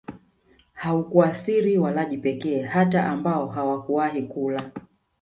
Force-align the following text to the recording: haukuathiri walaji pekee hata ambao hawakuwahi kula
haukuathiri 0.73 1.77
walaji 1.77 2.17
pekee 2.17 2.61
hata 2.61 3.05
ambao 3.05 3.47
hawakuwahi 3.47 4.23
kula 4.23 4.71